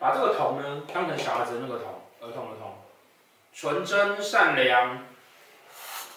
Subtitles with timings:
[0.00, 2.78] 把这个同呢当成小孩子的那个同，儿童的童，
[3.52, 4.98] 纯真善良，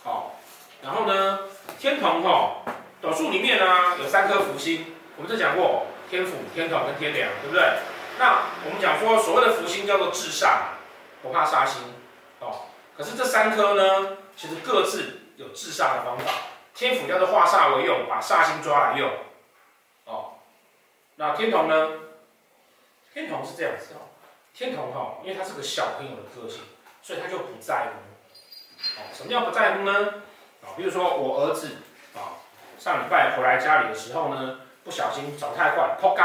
[0.03, 0.35] 好，
[0.83, 1.39] 然后呢，
[1.79, 2.61] 天童哈，
[3.01, 7.79] 斗数里面呢、有三颗福星，我们就讲过天府、天童跟天梁，对不对？
[8.19, 10.57] 那我们讲说所谓的福星叫做制煞，
[11.23, 11.81] 不怕煞星，
[12.39, 16.31] 哦，可是这三颗呢，其实各自有制煞的方法。
[16.75, 19.09] 天府叫做化煞为用，把煞星抓来用，
[20.05, 20.33] 哦，
[21.15, 21.89] 那天童呢？
[23.13, 24.09] 天同是这样子哦，
[24.53, 26.63] 天同哈，因为他是个小朋友的个性，
[27.01, 28.99] 所以他就不在乎。
[28.99, 30.23] 哦，什么叫不在乎呢？
[30.63, 31.77] 啊，比如说我儿子
[32.15, 32.39] 啊，
[32.79, 36.21] 上礼拜回来家里的时候呢，不小心走太快，扑街，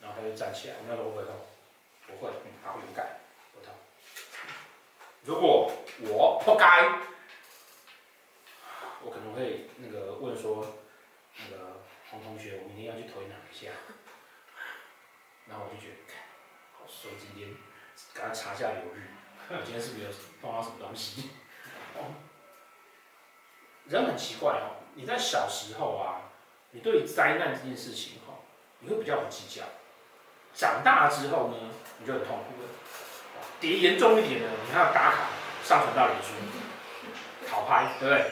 [0.00, 1.34] 然后他就站起来，那个不会痛？
[2.06, 3.20] 不会，嗯，他会勇敢，
[3.52, 3.74] 不痛。
[5.24, 6.64] 如果我扑街。
[9.06, 10.64] 我可能会那个问说，
[11.36, 13.70] 那个黄同学，我明天要去推哪一下？
[15.48, 16.12] 然后我就觉得，
[16.78, 17.54] 好衰，今天
[18.14, 19.08] 赶快查下流日，
[19.50, 21.30] 我今天是不是有碰到什么东西？
[21.96, 22.14] 哦，
[23.86, 26.32] 人很奇怪哦，你在小时候啊，
[26.70, 28.34] 你对灾难这件事情哈，
[28.80, 29.64] 你会比较不计较；
[30.54, 31.56] 长大之后呢，
[31.98, 32.68] 你就很痛苦了。
[33.60, 35.28] 叠严重一点的，你还要打卡
[35.62, 36.32] 上传到脸书，
[37.48, 38.30] 讨拍，对不对？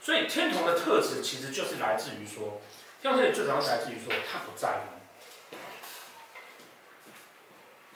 [0.00, 2.60] 所以天童的特质其实就是来自于说，
[3.02, 4.95] 天童特质最主要是来自于说他不在乎，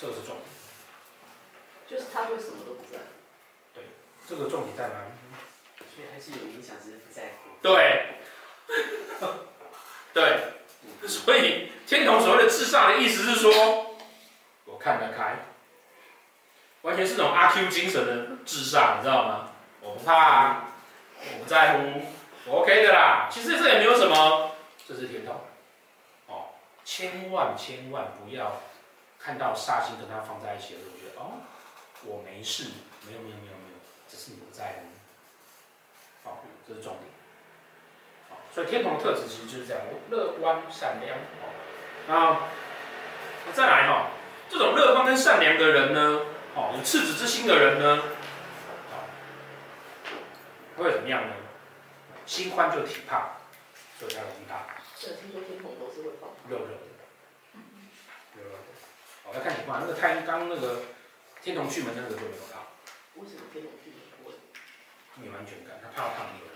[0.00, 0.44] 这个是重点。
[1.86, 3.04] 就是他会什么都不在乎。
[3.74, 3.84] 对，
[4.26, 5.10] 这个重点在哪里？
[5.94, 7.50] 所以还是有影响，只是不在乎。
[7.60, 8.06] 对，
[10.14, 13.96] 对，所以天童所谓的至上的意思是说，
[14.64, 15.36] 我看得开，
[16.82, 19.50] 完全是那种阿 Q 精神的至上，你知道吗？
[19.80, 20.66] 我不怕啊。
[21.22, 22.00] 我不在乎，
[22.46, 23.28] 我 OK 的啦。
[23.30, 24.52] 其实这也没有什么，
[24.88, 25.38] 这是天童。
[26.28, 28.62] 哦，千万千万不要
[29.22, 31.44] 看到煞星跟他放在一起的时候，我觉得哦，
[32.04, 32.70] 我没事，
[33.06, 34.80] 没有没有没有没有，只是你不在
[36.24, 36.28] 乎。
[36.30, 37.04] 哦，这是重点。
[38.30, 41.16] 哦，所以天同的特质其实就是这样，乐观善良。
[41.16, 41.44] 哦，
[42.08, 42.42] 然后
[43.52, 44.10] 再来哈、哦，
[44.48, 48.02] 这种乐观跟善良的人呢，哦，有赤子之心的人呢。
[50.76, 51.34] 会怎么样呢？
[52.24, 53.36] 心宽就体胖，
[53.98, 54.64] 所以他容易大。
[54.98, 56.30] 对，听说天同都是会胖。
[56.48, 56.79] 肉肉。
[59.30, 60.82] 好，来看情况，那个太刚那个
[61.40, 62.66] 天童巨门那个就没有胖。
[63.14, 64.34] 为什么天童巨门不会？
[65.14, 66.54] 没完全感，他怕胖有人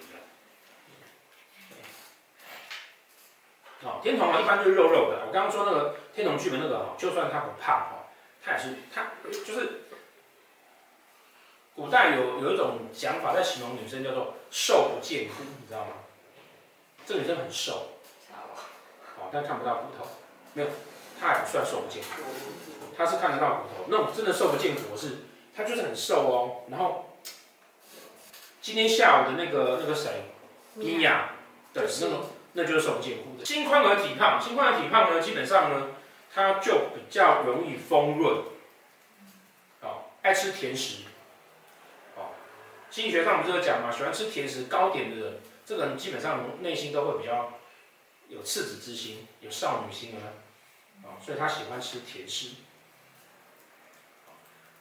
[3.83, 3.89] 要。
[3.89, 5.27] 哦，天童啊，一般就是肉肉的。
[5.27, 8.09] 我刚刚说那个天童巨门那个哈，就算他不胖哈，
[8.45, 9.81] 他也是他就是。
[11.77, 15.91] 古代有有一种讲法在形容女生叫做瘦不见骨，你知道吗？
[17.05, 17.89] 这个女生很瘦，
[19.19, 20.07] 哦，但看不到骨头，
[20.53, 20.69] 没有，
[21.21, 22.23] 她还不算瘦不见骨，
[22.97, 25.19] 他是看得到骨头，那种真的瘦不见骨是，
[25.57, 26.63] 他就是很瘦哦。
[26.71, 27.17] 然后
[28.61, 30.25] 今天下午的那个那个谁，
[30.75, 31.31] 米娅，
[31.73, 33.45] 对，那种那就是瘦不见骨的。
[33.45, 35.89] 心宽而体胖，心宽而体胖呢，基本上呢，
[36.33, 38.45] 他就比较容易丰润，
[39.81, 41.05] 哦，爱吃甜食。
[42.17, 42.31] 哦
[42.91, 43.91] 心理学上不是有讲嘛？
[43.91, 47.53] 喜欢吃甜食、糕点的人，这个人基本上内心都会比较
[48.29, 50.23] 有赤子之心，有少女心啊，
[51.05, 52.57] 啊，所以他喜欢吃甜食。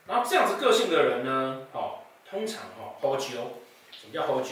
[0.07, 1.99] 然后这样子个性的人呢，哦，
[2.29, 4.45] 通常哦，hold 什么叫 hold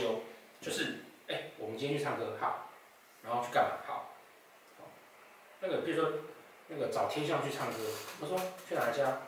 [0.62, 2.70] 就是，哎，我们今天去唱歌，好，
[3.24, 3.72] 然后去干嘛？
[3.88, 4.14] 好，
[5.60, 6.12] 那个比如说
[6.68, 7.78] 那个找天象去唱歌，
[8.20, 8.38] 他说
[8.70, 9.20] 去哪家？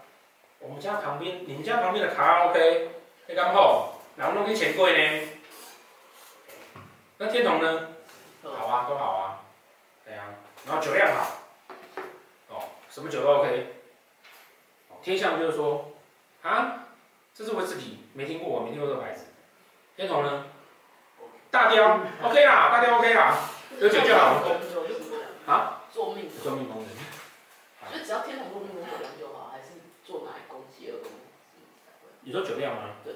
[0.60, 2.89] 我们家旁边，你们家旁边的卡拉 OK，
[3.28, 4.00] 你刚好。
[4.16, 5.28] 然后弄个钱柜呢？
[7.18, 7.89] 那天童呢？
[8.44, 9.42] 好啊，都好啊。
[10.06, 10.36] 对啊。
[10.66, 11.33] 然后酒量好。
[12.94, 13.81] 哦，什么酒都 OK。
[15.01, 15.92] 天象就是说，
[16.44, 16.86] 啊，
[17.34, 19.25] 这是我自己没听过，我没听过这个牌子。
[19.95, 20.45] 天同呢？
[21.50, 23.38] 大雕，OK 啦，大雕 OK 啦，
[23.80, 24.44] 有酒就好。
[25.45, 25.81] 啊？
[25.92, 26.30] 做命。
[26.42, 26.90] 做命工人。
[27.92, 29.72] 就只要天同做命工酒量就好，还是
[30.06, 31.12] 做哪一宫疾厄宫？
[32.22, 32.92] 你说酒量吗？
[33.04, 33.13] 对。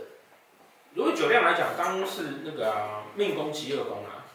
[0.93, 4.25] 如果酒量来讲，刚刚是那个、啊、命宫疾厄宫啊，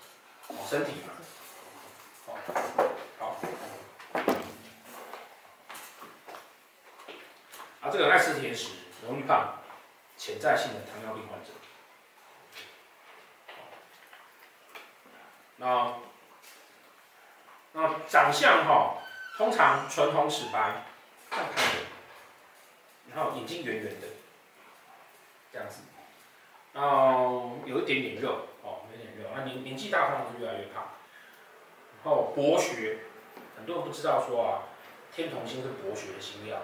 [0.48, 1.12] 哦，身体嘛，
[2.26, 2.34] 好，
[3.18, 3.36] 好，啊，
[7.92, 8.70] 这个爱吃甜食，
[9.06, 9.58] 容易胖，
[10.16, 11.50] 潜在性的糖尿病患者。
[15.58, 15.98] 那
[17.72, 18.94] 那长相哈，
[19.36, 20.84] 通常唇红齿白，
[21.30, 21.82] 看看的，
[23.14, 24.06] 然后眼睛圆圆的，
[25.52, 25.82] 这样子。
[26.72, 30.88] 然后有一点点肉，哦，有点肉，那年年纪大通常是越来越胖。
[32.02, 33.00] 然后博学，
[33.56, 34.62] 很多人不知道说啊，
[35.14, 36.56] 天同星是博学的星曜，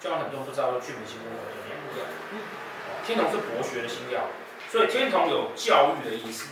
[0.00, 2.06] 就像很多不知道说巨门星跟火星一样，
[3.04, 4.28] 天同是博学的星曜，
[4.70, 6.50] 所以天同有教育的意思。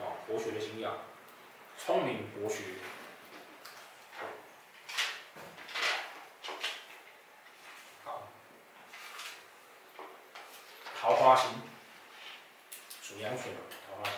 [0.00, 0.90] 哦，博学的星曜，
[1.78, 2.64] 聪明博学。
[8.04, 8.28] 好，
[11.00, 11.50] 桃花星，
[13.00, 14.14] 属羊水嘛，桃花星，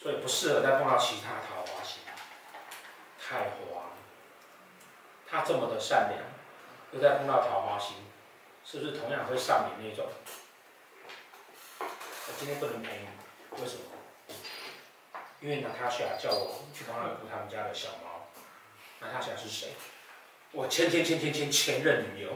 [0.00, 2.00] 所以不适合再碰到其他桃花星，
[3.20, 3.84] 太黄。
[5.28, 6.22] 他这么的善良，
[6.96, 7.96] 又再碰到桃花心，
[8.64, 10.06] 是不是同样会上瘾那种？
[11.78, 13.82] 我今天不能陪你，为什么？
[15.42, 18.28] 因为娜塔莎叫我去帮他顾他们家的小猫。
[19.00, 19.74] 娜塔莎是谁？
[20.52, 22.30] 我前前前前前前任女友。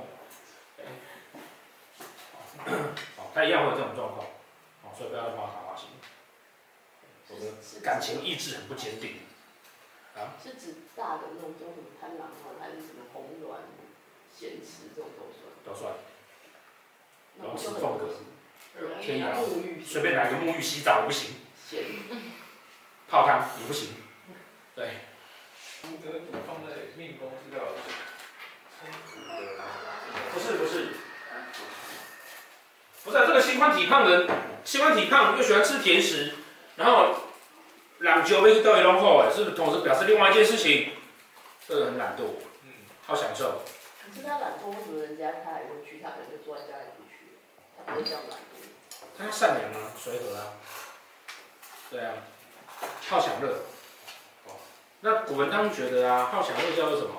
[3.16, 4.26] 哦，他一样会有这种状况，
[4.84, 5.88] 哦，所以不要再碰到桃花心。
[7.28, 9.20] 我的感情意志很不坚定。
[10.14, 10.36] 啊？
[10.42, 13.56] 是指大的那种，叫什么贪狼啊，还是什么红鸾、
[14.40, 15.52] 咸池这种都算？
[15.66, 15.92] 都算。
[17.42, 18.08] 龙池凤格。
[19.02, 21.34] 天涯沐浴，随便来个沐浴洗澡不行。
[21.68, 21.84] 咸。
[23.06, 23.90] 泡汤也不行。
[24.74, 24.92] 对。
[25.82, 27.64] 福德主放在命宫是要
[28.80, 29.62] 冲突的。
[30.32, 30.94] 不是不是。
[33.04, 34.30] 不是这个心宽体胖的人，
[34.64, 36.32] 心宽体胖又喜欢吃甜食，
[36.76, 37.14] 然后。
[37.98, 40.92] 懒酒杯都会弄好哎，是不是同时表示另外一件事情？
[41.68, 42.22] 这个很懒惰，
[42.64, 42.72] 嗯，
[43.06, 43.60] 好享受。
[44.14, 46.00] 是他懒惰，为什么人家他还会去？
[46.02, 47.38] 他可能就坐在家里不去，
[47.76, 48.42] 他不会这样懒惰。
[49.16, 50.52] 他善良啊，随和啊。
[51.90, 52.14] 对啊，
[53.08, 53.64] 好享乐。
[54.46, 54.56] 哦，
[55.00, 57.16] 那古人当时觉得啊，好享乐叫做什么？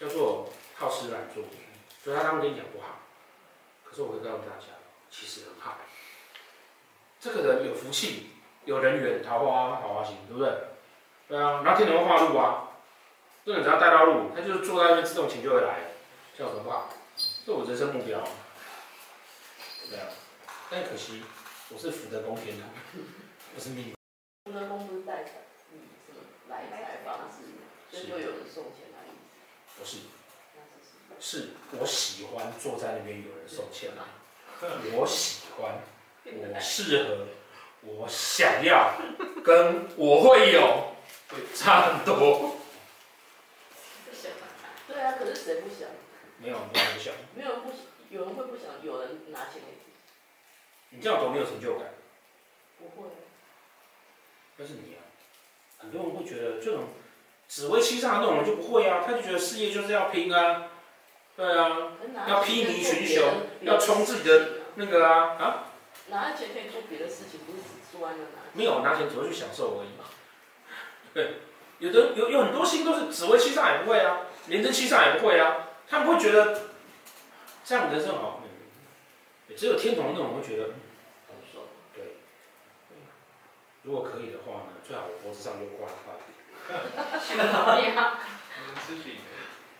[0.00, 1.44] 叫做好吃懒做。
[2.02, 3.00] 所以他当时跟你讲不好。
[3.84, 4.66] 可是我会告诉大家，
[5.10, 5.78] 其实很好。
[7.20, 8.30] 这个人有福气。
[8.64, 10.52] 有人缘，桃花桃花心，对不对？
[11.26, 12.68] 对啊，然后天同会化禄啊，
[13.44, 15.80] 这个只要带到禄，他就是坐在那边，自动钱就会来，
[16.38, 16.88] 叫什么话？
[17.46, 18.22] 这我人生目标。
[19.90, 20.08] 对啊，
[20.70, 21.22] 但可惜
[21.68, 22.64] 我是福德宫天的，
[23.54, 23.94] 不是命。
[24.44, 25.30] 福德宫不是带财，
[25.72, 27.44] 嗯，什么来财方式，
[27.90, 28.98] 所以就有人送钱来。
[29.78, 29.98] 不是，
[31.20, 34.02] 是我喜欢坐在那边有人送钱来，
[34.94, 35.80] 我喜欢，
[36.24, 37.26] 我适合。
[37.84, 38.94] 我想要，
[39.42, 40.94] 跟我会有，
[41.28, 42.54] 会 差很多。
[44.86, 45.88] 对啊，可是谁不想？
[46.42, 47.14] 没有，没有人不想。
[47.36, 47.78] 没有人不想，
[48.10, 50.96] 有人会不想，有人拿钱给你。
[50.96, 51.94] 你这样多没有成就感。
[52.78, 53.08] 不会。
[54.58, 55.06] 但是你啊，
[55.78, 56.88] 很多人会觉得这种
[57.46, 60.68] 紫微七杀那种人就不会啊，他就觉得事业就是要拼啊，
[61.36, 61.92] 对啊，
[62.28, 63.24] 要披靡群雄，
[63.62, 65.64] 要冲自己的那个啊啊。
[66.08, 68.42] 拿钱可以做别的事情，不是只做那个拿。
[68.52, 70.04] 没有拿钱只会去享受而已嘛。
[71.14, 71.36] 对，
[71.78, 76.62] 有的有有很多星都是紫微七杀也不会啊，廉贞七杀也不会啊，他们会觉得
[77.64, 78.40] 这样人生好。
[79.54, 80.64] 只有天童那种会觉得
[81.28, 81.66] 很爽。
[81.94, 82.16] 对。
[83.82, 86.14] 如果可以的话呢，最好我脖子上就挂一块。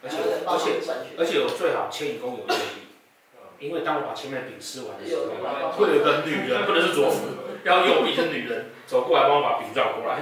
[0.02, 0.14] 而且
[0.46, 0.80] 而且
[1.16, 2.88] 而且我最好迁移宫有右弼。
[3.60, 5.22] 因为当我把前面的饼吃完的时候，
[5.70, 7.28] 会有一个女人，不能是左辅，
[7.64, 10.20] 要右臂是女人走过来帮我把饼绕过来。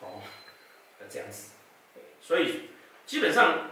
[0.00, 0.20] 哦，
[1.08, 1.52] 这样子。
[2.20, 2.70] 所以
[3.06, 3.70] 基本上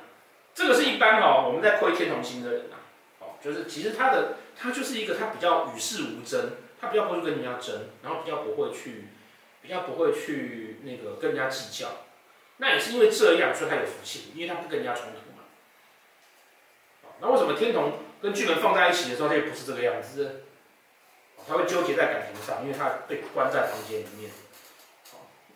[0.56, 2.80] 这个是一般哦，我们在窥天同星的人啊，
[3.20, 9.08] 哦，就是其实他的他就是一个他比较与世无争，他比较不会跟人家争，然后比较不会去
[9.60, 11.90] 比较不会去那个跟人家计较。
[12.56, 15.44] 那也是因为这样，所以他有福气，因为他不跟人家冲突嘛。
[17.20, 17.92] 那为什么天同？
[18.22, 20.44] 跟巨门放在一起的时候，他也不是这个样子，
[21.46, 24.30] 他会纠结在感情上，因为他被关在房间里面。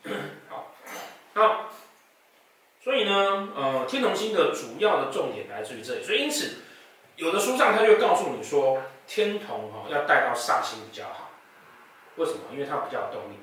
[0.47, 0.75] 好，
[1.33, 1.71] 好，
[2.83, 6.57] 所以呢，呃，天同星的主要的重点来自于这里，所以因此，
[7.17, 11.31] 有的书上他就告诉你说，天同哈要带到煞星比较好，
[12.17, 12.41] 为什么？
[12.53, 13.37] 因为它比较有动力。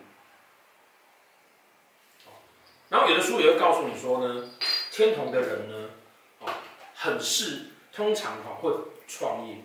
[2.90, 4.50] 然后有的书也会告诉你说呢，
[4.92, 5.90] 天同的人呢，
[6.40, 6.50] 哦，
[6.96, 8.72] 很是通常哈会。
[9.10, 9.56] 创业，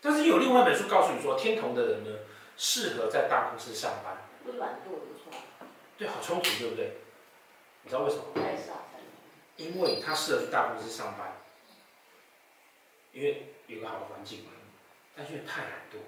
[0.00, 2.10] 但是有另外一本书告诉你说，天同的人呢，
[2.56, 4.16] 适合在大公司上班。
[4.42, 5.42] 不懒惰的创。
[5.98, 6.96] 对，好冲突，对不对？
[7.82, 8.24] 你知道为什么？
[9.56, 11.36] 因为他适合去大公司上班，
[13.12, 14.52] 因为有个好的环境嘛。
[15.14, 15.98] 但是因为太懒惰，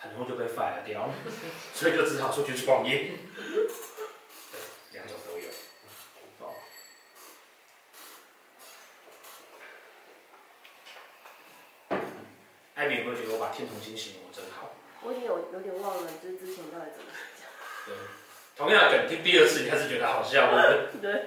[0.00, 1.08] 很容易就被 fire 掉，
[1.72, 3.12] 所以就只好出去创业。
[3.36, 4.60] 对，
[4.92, 5.48] 两种都有。
[12.74, 14.70] 艾米有没有觉得我把天同星形容的真好？
[15.02, 17.94] 我也有有点忘了，就是之前到底怎么讲。
[18.58, 21.12] 同样的梗听第二次，你还是觉得好笑，对不对？
[21.14, 21.22] 对。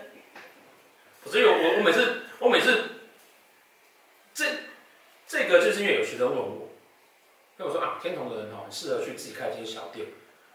[1.25, 2.83] 所以我我我每次我每次
[4.33, 4.45] 这
[5.27, 6.67] 这个就是因为有学生问我，
[7.57, 10.07] 跟我说啊，天同的人哦很适合去自己开一些小店，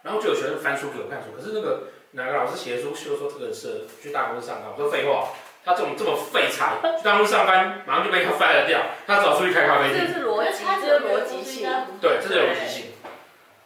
[0.02, 5.32] 然后就有学生翻书给我看说，可是那个哪个老师写的书就说这个人适合去大公司上班，我说废话，
[5.64, 10.06] 他这种这么废材去大公司上班，马上就被他 fire 掉，他只好出去开咖啡店。
[10.06, 11.70] 这是逻辑，这是逻辑性。
[12.02, 12.92] 对，这是逻辑性。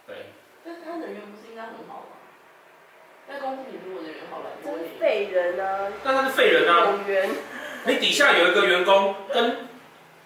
[0.06, 0.16] 对。
[0.62, 2.06] 但是他人缘不是应该很好吗？
[3.50, 5.90] 在公司里如果人好了，真废人啊！
[6.04, 6.94] 但他是废人啊。
[7.84, 9.68] 你底下有一个员工跟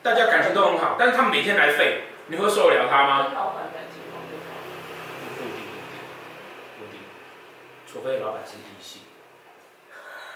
[0.02, 3.23] 大家感情都很好，但是他每天来废，你会受得了他吗？
[3.25, 4.45] 跟老板感情好就好。
[5.38, 5.64] 不一定，
[6.78, 7.00] 不一定，
[7.90, 9.02] 除非老板是异性。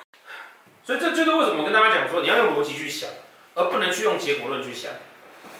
[0.84, 3.10] 所以这就是为什么我跟大家讲说，你要用逻辑去想，
[3.54, 4.92] 而不能去用结果论去想。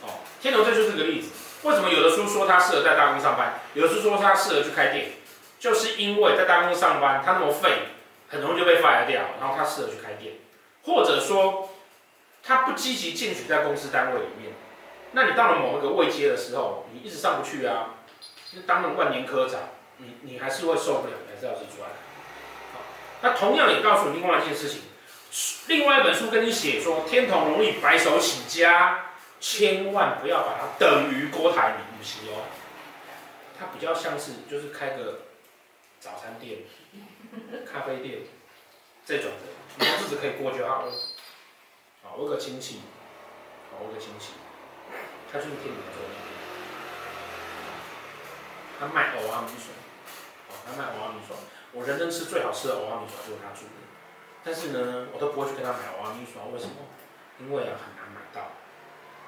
[0.03, 1.33] 哦，天龙这就是个例子。
[1.65, 5.07] 为什么有的书说他适合在大公司上班，有的书说他适合去开店，
[5.59, 7.89] 就是因为在大公司上班，他那么废，
[8.29, 10.35] 很容易就被 fire 掉，然后他适合去开店。
[10.85, 11.71] 或者说，
[12.43, 14.53] 他不积极进取在公司单位里面，
[15.13, 17.97] 那你到了某一个位阶的时候，你一直上不去啊，
[18.51, 19.61] 就当了万年科长，
[19.99, 21.89] 你你还是会受不了，还是要自己出来。
[23.21, 24.83] 那同样也告诉你另外一件事情，
[25.67, 29.11] 另外一本书跟你写说，天同容易白手起家，
[29.41, 32.47] 千万不要把它等于郭台铭不行哦，
[33.59, 35.23] 它比较像是就是开个
[36.01, 36.61] 早餐店、
[37.71, 38.21] 咖啡店
[39.05, 39.47] 这种的。
[39.79, 40.85] 你日子可以过就好
[42.17, 42.81] 我有个亲戚，
[43.71, 44.33] 好，我有个亲戚，
[45.31, 46.15] 他就是天秤座的，
[48.81, 49.71] 他卖蚵仔米线，
[50.49, 51.37] 好，他卖蚵仔米线，
[51.73, 53.79] 我人生吃最好吃的蚵仔米线就是他做的，
[54.43, 56.75] 但是呢，我都不会去跟他买蚵仔米线，为什么？
[57.39, 58.51] 因为啊，很难买到。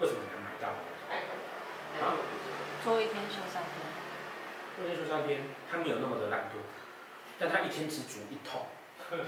[0.01, 0.67] 为什么很难买到？
[2.03, 2.17] 啊？
[2.83, 3.87] 做一天休三天。
[4.81, 6.57] 做一天休三天，他没有那么的懒惰，
[7.39, 8.65] 但他一天只煮一桶。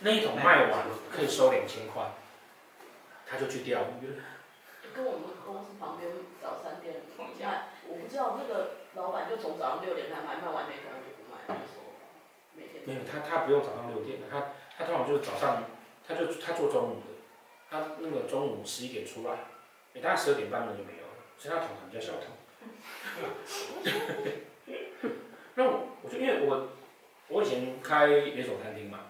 [0.00, 2.12] 那一桶卖完了可以收两千块，
[3.26, 4.22] 他就去钓鱼了。
[4.94, 11.58] 跟我们公司旁边早餐店同家，我不知道那个老板就从早上六点开卖，卖完那桶就不卖，
[12.54, 12.86] 每天。
[12.86, 15.64] 没有他，他不用早上六点的，他他通常就是早上，
[16.06, 17.18] 他就他做中午的，
[17.68, 19.38] 他那个中午十一点出来，
[19.92, 22.30] 每大概十二点半那就没有了，所以他桶比较小桶。
[25.54, 26.68] 那我我就因为我
[27.28, 29.00] 我以前开连锁餐厅嘛。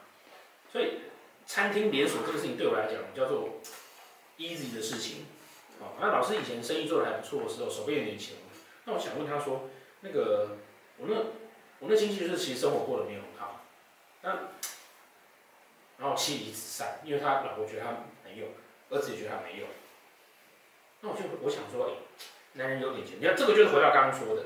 [0.72, 1.02] 所以，
[1.46, 3.60] 餐厅连锁这个事情对我来讲叫做
[4.36, 5.26] easy 的事情。
[5.78, 8.36] 好，那老师以前生意做得还不错的时候，手边有点钱，
[8.84, 9.70] 那我想问他说，
[10.00, 10.56] 那个
[10.98, 11.14] 我那
[11.78, 13.60] 我那亲戚就是其实生活过得没有很好，
[14.22, 14.30] 那
[15.98, 17.90] 然后妻离子散，因为他老婆觉得他
[18.24, 18.48] 没有，
[18.90, 19.66] 儿子也觉得他没有，
[21.02, 21.92] 那我就我想说，哎，
[22.54, 24.42] 男人有点钱，你看这个就是回到刚刚说的，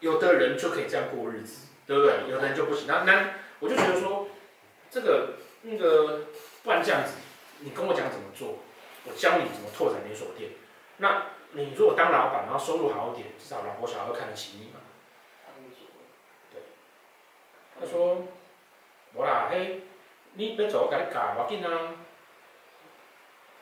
[0.00, 2.30] 有的人就可以这样过日子，对不对？
[2.30, 2.86] 有的人就不行。
[2.86, 4.28] 那那我就觉得说，
[4.90, 5.34] 这个。
[5.68, 6.26] 那个，
[6.62, 7.14] 不然这样子，
[7.58, 8.58] 你跟我讲怎么做，
[9.04, 10.50] 我教你怎么拓展连锁店。
[10.98, 11.22] 那
[11.54, 14.78] 你如果当老板，然后收入好一点，至少老婆小孩会看得起你嘛。
[16.52, 16.60] 对。
[17.80, 18.28] 他说，
[19.14, 19.80] 无啦，嘿，
[20.34, 21.94] 你别走，我给你教，我紧啊。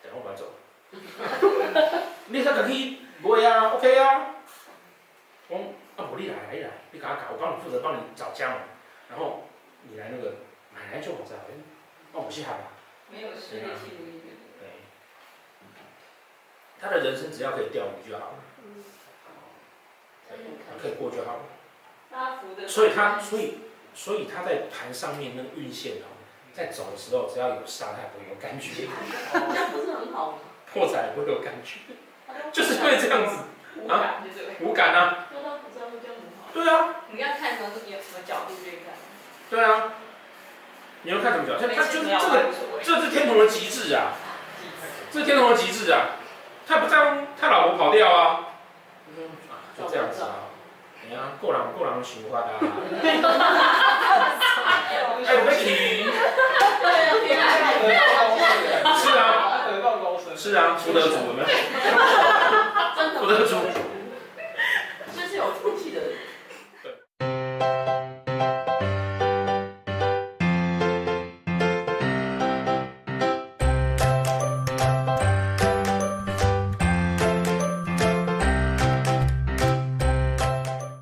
[0.02, 0.52] 等我不走。
[2.26, 2.68] 你再自
[3.24, 4.26] 己买啊，OK 啊。
[5.48, 5.56] 我，
[5.96, 8.56] 啊，我你来，来来，你给我教，我帮你负责帮你找家嘛，
[9.10, 9.44] 然后
[9.82, 10.34] 你来那个
[10.74, 11.36] 买来就好在。
[12.12, 12.72] 哦，不稀罕吧？
[13.10, 14.20] 没有实力记录
[14.60, 14.68] 对，
[16.80, 18.84] 他的人生只要可以钓鱼就好了，嗯，
[20.80, 21.42] 可以过就好了。
[22.68, 23.58] 所以他，所以，
[23.94, 26.06] 所以他在盘上面那个运线哦，
[26.52, 28.86] 在走的时候，只要有沙，他不会有感觉。
[29.32, 29.38] 这
[29.76, 30.38] 不是很好吗？
[30.72, 31.80] 破财不会有感觉，
[32.52, 33.36] 就是会这样子
[33.88, 34.22] 啊，
[34.60, 35.26] 无感啊。
[36.52, 36.94] 对啊。
[37.10, 37.80] 你要看从什么
[38.26, 38.94] 角度去看？
[39.50, 39.92] 对啊。
[41.02, 41.58] 你要看什么角？
[41.58, 42.50] 度他就是这个，
[42.82, 44.12] 这是天童的极致啊！
[45.12, 46.16] 这是天童的极致啊！
[46.66, 48.40] 他不让他老婆跑掉啊！
[49.76, 50.48] 就这样子啊！
[51.04, 52.56] 哎呀，过人过人想法啊！
[55.26, 56.04] 哎，不起！
[56.04, 56.08] 是
[57.36, 58.13] 啊，
[60.36, 61.46] 是啊，福德主有没有？
[63.20, 63.93] 福德主。